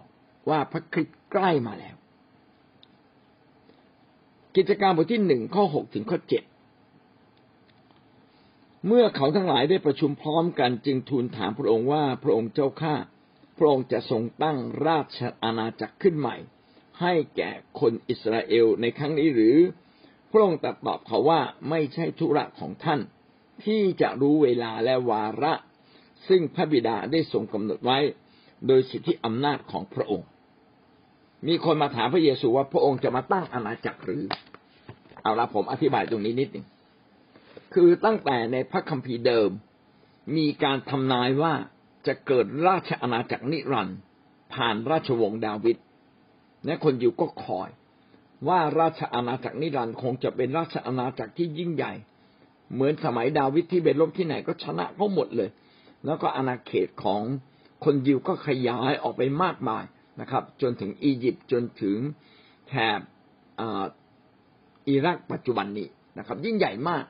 [0.50, 1.96] ว่าพระคริสต์ใกล้มาแล้ว
[4.56, 6.42] กิจการบทที่หนึ่งข้อหกถึงข้อเจ็ด
[8.86, 12.94] เมื่อเขาทั้งหลายได้ประชุมพร้อมกันจึงทูลถามพระองค์ว่าพระองค์เจ้าข้า
[13.58, 16.36] พระองค์จะทรงตั้งราชอาณาจักรขึ้นใหม่
[17.00, 19.56] ให้แก่คนอิสราเอลในครั้งนี้หรือ
[20.32, 23.00] พระองค์ตรัสตอบเขาว่าไม่ใช่ธุระของท่าน
[23.64, 25.52] ที่จะรู้เวลาและวาระ
[26.28, 27.98] ซึ่งพระบิดาได้ทรงกำหนดไว้
[28.66, 30.26] โดยสิทธิอำนาจของพระองค์
[31.46, 34.22] มีคนมาถามพระเยซูว่าพระองค์จะมาตั้งอาณาจักรหรือ
[35.22, 36.66] เอาละผมอธิบายตรงนี้นิดหนึ่ง
[37.74, 39.50] คือตั้งแต่ในพระคัมภีร์เดิม
[40.36, 41.54] มีการทำนายว่า
[42.06, 43.98] จะเกิดราชอาณาจักรนิรันดร์
[44.54, 45.76] ผ่านราชวงศ์ดาวิด
[46.66, 47.68] และคนอยู่ก็คอย
[48.48, 51.92] ว่าราชอาณาจักรนิรันดร์คงจะเป็นราชอาณาจักรที่ยิ่งใหญ่
[52.74, 55.50] เหมือนสมัยดาวิดที่ไปรบที่ไหนก็ชนะเขาหมดเลย
[56.04, 57.22] แล้วก็อาณาเขตของ
[57.84, 59.84] คนยิวก็ขยายออกไปมากมาย
[60.20, 61.98] นะครับ จนถึงอียิปต์จนถึง
[62.68, 63.00] แถบ
[64.88, 67.04] อิรักปัจจุบันนี้นะครับ ยิ่งใหญ่มาก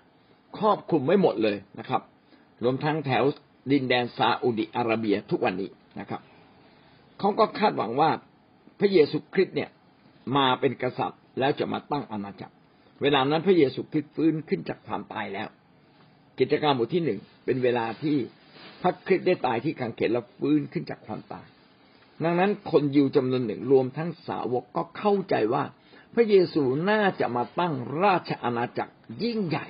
[0.56, 2.02] ครอบคลุมไม่หมดเลยนะครับ
[2.64, 3.24] รวมทั้งแถว
[3.70, 6.20] ดินแดนซาอุดิอาระเบียทุกวันนี้นะครับ
[7.18, 8.10] เขาก็คาดหวังว่า
[8.80, 9.70] พระเยซูคริสต์เนี่ย
[10.36, 12.54] มาเป็นกษัตริย์แล้วจะมาตั้งอาณาจักร
[13.02, 15.48] เวลานั้นพระเยซูคริสต์ฟื้นขึ้นจากความตายแล้ว
[16.38, 18.16] กิจการบทที่หนึ่งเป็นเวลาที่
[18.82, 21.46] พระคริสต์ได้ตายที่กางเขนแล้วฟื้นขึ้นจากความตาย
[22.24, 25.64] ดังนั้นคนยิวจำนวนหนึ่งรวมทั้งสาวกก็เข้าใจว่า
[26.14, 29.66] พระเยซูน่าจะมาตั้งราชอาณาจักรยิ่งใหญ่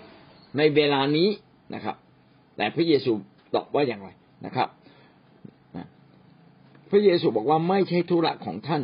[0.56, 1.28] ในเวลานี้
[1.74, 1.96] นะครับ
[2.56, 3.12] แต่พระเยซู
[3.54, 4.08] ตอบว่าอย่างไร
[4.46, 4.68] นะครับ
[6.90, 8.82] พระเยซูบอกว่าไม่ใช่ธุระของท่าน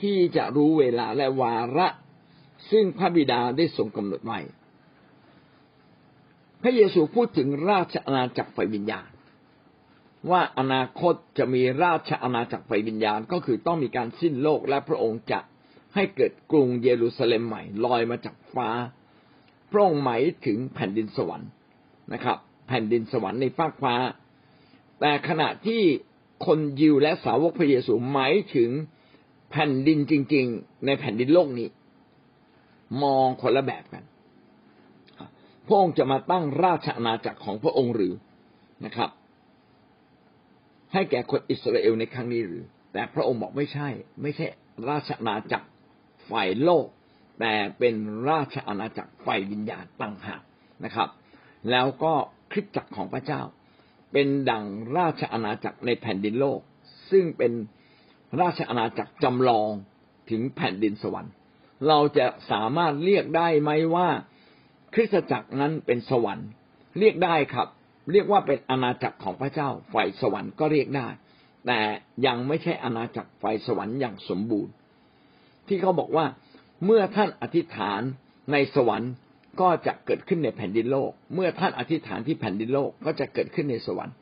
[0.00, 1.88] ที่จะรู้เวลาและวาระ
[2.70, 4.38] ซึ่งพระบิดาได้ทรงกำหนดไว้
[6.62, 9.08] พระเยซูพูดถึงราชอาณาจักรไฟวิญญาณ
[10.30, 15.40] ว่าอนาคตจะมีราชอาณาจักรไฟวิญญาณ ก็คือต้องมีการสิ้นโลกและพระองค์จะ
[15.94, 18.68] ให้เกิดกรุงเยรูซาเล็มใหม่ลอยมาจากฟ้า
[19.70, 21.50] พระองค์หมายถึงแผ่นดินสวรรค์
[22.12, 23.94] นะครับ แผ่นดินสวรรค์ในฟากฟ้า
[25.00, 25.82] แต่ขณะที่
[26.46, 28.70] คนยิวและสาวกพระเยซูหมายถึง
[29.50, 31.68] แผ่นดินจริง ๆ ในแผ่นดินโลกนี้
[33.02, 34.04] มองคนละแบบกัน
[35.66, 38.14] พระองค์จะมาตั้งราชอาณาจักรของพระองค์หรือ
[38.84, 39.10] นะครับ
[40.92, 43.88] ให้แก่คนอิสราเอลในครั้งนี้หรือ แต่พระองค์บอกไม่ใช่
[44.22, 44.46] ไม่ใช่
[44.88, 45.66] ราชอาณาจักร
[46.30, 46.86] ฝ่ายโลก
[47.40, 47.94] แต่เป็น
[48.30, 50.42] ราชอาณาจักรฝ่ายวิญญาณต่างหาก
[50.84, 51.08] นะครับ
[51.70, 52.14] แล้วก็
[52.52, 53.42] คริสตจักรของพระเจ้า
[54.12, 54.64] เป็นดัง
[54.98, 56.60] ราชอาณาจักรในแผ่นดินโลก
[57.10, 57.52] ซึ่งเป็น
[58.40, 59.70] ราชอาณาจักรจำลอง
[60.30, 61.32] ถึงแผ่นดินสวรรค์
[61.88, 64.08] เราจะสามารถเรียกได้ไหมว่า
[64.94, 66.48] คริสตจักรนั้นเป็นสวรรค์
[66.98, 67.68] เรียกได้ครับ
[68.12, 71.08] เรียกว่าเป็นอาณาจักรของพระเจ้าฝ่ายสวรรค์ก็เรียกได้
[71.66, 71.80] แต่
[72.26, 74.72] ยังไม่ใช่อาณาจักรฝ่ายสวรรค์อย่างสมบูรณ์
[75.68, 76.26] ที่เขาบอกว่า
[76.84, 78.00] เมื่อท่านอธิษฐาน
[78.52, 79.12] ในสวรรค์
[79.60, 84.14] ก็จะเกิดขึ้นในแผ่นดินโลก เมื่อท่านอธิษฐานที่แผ่นดินโลกก็จะเกิดขึ้นในสวรรค์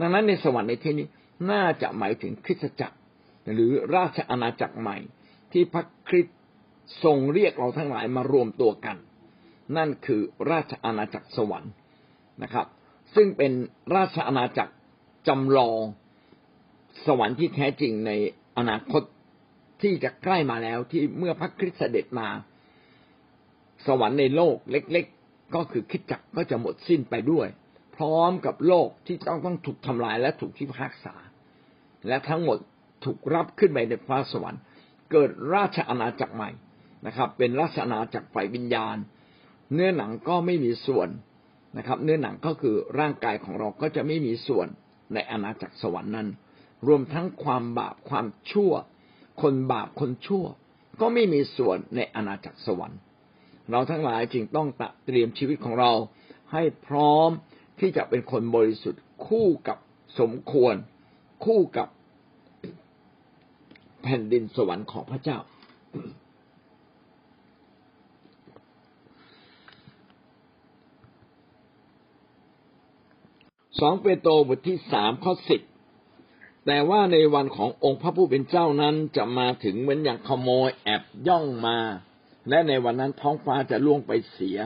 [0.00, 1.06] ดังนั้นในสวรรค์ในที่นี้
[1.50, 2.96] น่าจะหมายถึงคริสตจักร
[3.52, 4.98] หรือราชอาณาจักรใหม่
[5.52, 6.36] ที่พระคริสต์
[7.04, 8.96] ทรงเรียกเราทั้งหลายมารวมตัวกัน
[9.76, 11.72] นั่นคือราชอาณาจักรสวรรค์
[12.42, 12.66] นะครับ
[13.14, 13.52] ซึ่งเป็น
[13.96, 14.72] ราชอาณาจักร
[15.28, 15.82] จำลอง
[17.06, 18.10] สวรรค์ที่แท้จริงใน
[18.58, 19.02] อนาคต
[19.82, 22.28] ที่จะใกล้มาแล้วที่เมื่อพระคริสต์เสด็จมา
[23.86, 27.48] สวรรค์ในโลกเล็ก ๆ ก็คือคิดจักก็จะหมดสิ้นไปด้วย
[27.96, 31.14] พร้อมกับโลกที่ต้องต้องถูกทำลายและถูกที่พักษา
[32.08, 32.58] และทั้งหมด
[33.04, 34.62] ถูกรับขึ้นไปในฟ้าสวรรค์
[35.10, 36.50] เกิดราชอาณาจักรใหม่
[37.06, 38.96] นะครับ เป็นราชอาณาจักรฝ่ายวิญญาณ
[39.72, 41.08] เนื้อหนังก็ไม่มีส่วน
[41.78, 44.68] นะครับ เนื้อหนังก็คือร่างกายของเราก็จะไม่มีส่วน
[45.14, 46.28] ในอาณาจักรสวรรค์นั้น
[46.86, 48.72] รวมทั้งความบาปความชั่ว
[49.40, 50.44] คนบาปคนชั่ว
[51.00, 53.00] ก็ไม่มีส่วนในอาณาจักรสวรรค์
[53.70, 55.92] เราทั้งหลายจึงต้องตเตรียมชีวิตของเรา
[56.52, 57.30] ให้พร้อม
[57.80, 59.78] ที่จะเป็นคนบริสุทธิ์คู่กับ
[60.20, 60.74] สมควร
[61.44, 61.88] คู่กับ
[64.02, 65.38] แผ่นดินสวรรค์ของพระเจ้า
[73.80, 75.60] สองเปโตรบทที่สามข้อสิบ
[76.66, 81.78] แต่ว่าในวันขององค์พระผู้เป็นเจ้านั้นจะมาถึงเหมือนอย่างขโมยแอบย่องมา
[82.48, 84.58] และในวันนั้นท้องฟ้าจะล่วงไปเสีย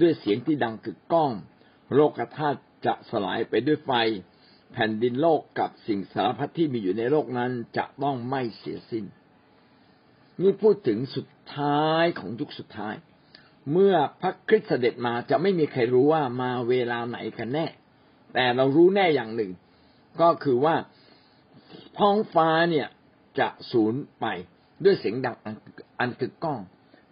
[0.00, 1.32] ด้วยเสียงที่ดังกึกก้อง
[1.94, 3.92] โลกธาตุจะสลายไปด้วยไฟ
[4.72, 9.04] แผ่นดินโลกกับสิ่งสารพัดที่มีอยู่ในโลกนั้นจะต้องไม่เสียสิน้น
[10.42, 12.94] นี่พูดถึงสุดท้ายของยุคสุดท้าย
[13.72, 17.66] เมื่อพระคริสต์เสด็จมาจะไม่มีใครรู้ว่ามาเวลาไหนกันแน่
[18.34, 19.52] แต่เรารู้แน่อย่างหนึ่ง
[20.20, 20.74] ก็คือว่า
[22.00, 22.88] ท้องฟ้าเนี่ย
[23.38, 24.26] จะสูญไป
[24.84, 25.36] ด้วยเสียงดัง
[26.00, 26.60] อันกึกก้อง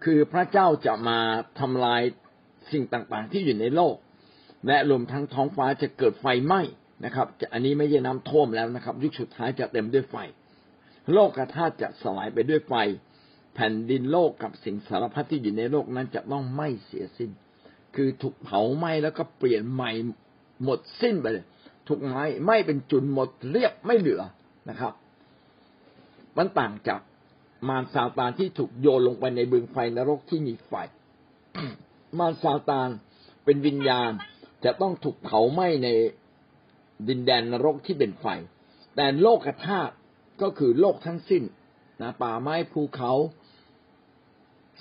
[0.04, 1.18] คือพระเจ้าจะมา
[1.60, 2.02] ทำลาย
[2.72, 3.96] สิ่งต่างๆ ที่อยู่ในโลก
[4.66, 6.62] และรวมทั้งท้องฟ้าจะเกิดไฟไหม้
[7.04, 10.16] นะครับอันนี้ไม่ใช่น้ำท่วมแล้วนะครับ ยุคสุดท้ายจะเต็มด้วยไฟ
[11.12, 12.74] โลกธาตุจะสลายไปด้วยไฟ
[13.54, 17.30] แผ่นดินโลกกับสิ่งสารพัดที่อยู่ในโลกนั้นจะต้องไม่เสียสิ้น
[17.96, 19.90] คือถูกเผาไหม้แล้วก็เปลี่ยนใหม่
[20.64, 21.44] หมดสิ้นไปเลย
[21.88, 24.22] ถูกไหม้ไม่เป็นจุนหมดเรียบไม่เหลือ
[24.68, 24.92] นะครับ
[26.36, 27.00] มันต่างจาก
[27.68, 30.72] มารซาตานที่ถูกโยนลงไปในบึงไฟนรกที่มีไฟ
[32.18, 32.88] มารซาตาน
[33.44, 34.10] เป็นวิญญาณ
[34.64, 35.88] จะต้องถูกเผาไหม้ใน
[37.08, 38.26] ดินแดนนรกที่เป็นไฟ
[38.96, 39.94] แต่โลกธาตุ
[40.42, 41.42] ก็คือโลกทั้งสิ้น
[42.02, 43.12] นะป่าไม้ภูเขา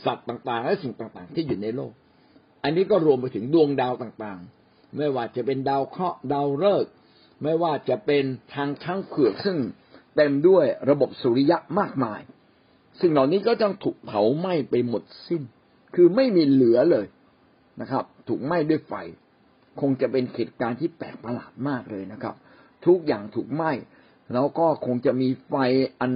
[0.06, 1.94] สัตว์ต่างๆ และสิ่งต่างๆ ที่อยู่ในโลก
[2.64, 6.92] อันนี้ก็รวมไปถึงดวงดาวต่างๆ ไม่ว่าจะเป็นดาวเคราะห์ดาวฤกษ์
[7.44, 9.58] ไม่ว่าจะเป็นทางทั้งเผือกซึ่ง
[10.16, 12.22] เต็มด้วยระบบสุริยะมากมาย
[13.02, 15.42] สิ่งเหล่านี้ก็ต้องถูกเผาไหม้ไปหมดสิ้น
[15.96, 17.06] คือไม่มีเหลือเลย
[17.82, 18.94] นะครับ ถูกไหม้ด้วยไฟ
[19.82, 22.36] คงจะเป็นเหตุการณ์ที่แปลกประหลาดมากเลยนะครับ
[22.86, 23.72] ทุกอย่างถูกไหม้
[24.34, 25.54] แล้วก็คงจะมีไฟ
[26.00, 26.12] อัน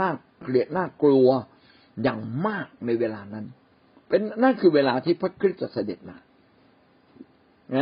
[0.00, 1.28] น่าเกลียดน่ากลัว
[2.02, 3.46] อย่างมากในเวลานั้น
[4.08, 6.16] เป็นนั่นคือเวลาที่พระคริสต์จะเสด็จมา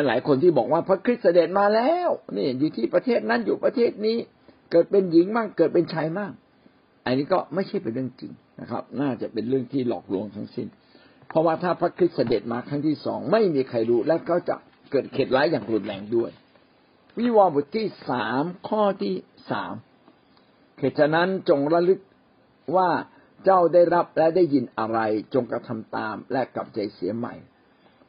[0.06, 4.18] หลายคนที่บอกว่าพระคริสต์เสด็จมาแล้วนี่อยู่ที่ประเทศนั้นอยู่ประเทศนี้
[4.70, 6.32] เกิดเป็นหญิงมั่งเกิดเป็นชายมั่ง
[7.04, 10.66] อันนี้ก็ไม่ใช่เป็นเรื่องจริงนะครับ น่าจะเป็นเรื่องที่หลอกลวงทั้งสิ้น
[11.28, 14.56] เพราะว่าถ้าพระคริสต์เสด็จมาครั้งที่สองไม่มีใครรู้และก็จะ
[14.90, 16.30] เกิดเข็ดร้ายอย่างรุนแรงด้วย
[17.18, 19.14] วิวรณ์บทที่สามข้อที่
[19.50, 19.74] สาม
[20.78, 22.00] เหตุฉะนั้นจงระลึก
[22.76, 22.90] ว่า
[23.44, 24.98] เจ้าได้รับและได้ยินอะไร
[25.34, 27.34] จงกระทำตามและกลับใจเสียใหม่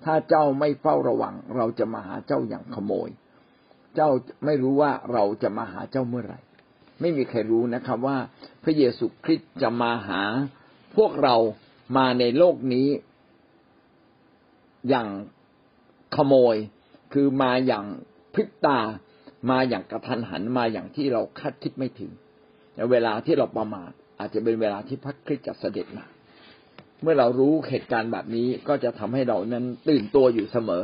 [0.03, 3.09] ถ้าเจ้าไม่เฝ้าระวัง เราจะมาหาเจ้าอย่างขโมย
[3.95, 4.09] เจ้า
[4.45, 6.39] ไม่รู้ว่าเราจะมาหาเจ้าเมื่อไหร่
[7.01, 8.17] ไม่มีใครรู้นะครับว่า
[8.63, 10.21] พระเยซูคริสต์จะมาหา
[10.95, 11.35] พวกเรา
[11.97, 12.87] มาในโลกนี้
[14.89, 15.07] อย่าง
[16.15, 16.55] ขโมย
[17.13, 17.85] คือมาอย่าง
[18.33, 18.79] พริบตา
[19.49, 22.11] มาอย่างกระทันหันมาอย่างที่เราคาดคิดไม่ถึง
[22.91, 26.05] เวลาที่เราประมาทอาจจะเป็นเวลาที่พระคริสต์จะเสด็จมา
[27.03, 30.83] เมื่อเรารู้เหตุการณ์แบบนี้ก็จะทำให้เรานั้นตื่นตัวอยู่เสมอ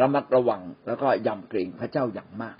[0.00, 2.56] ระมัดระวังแล้วก็ยำเกรงพระเจ้าอย่างมาก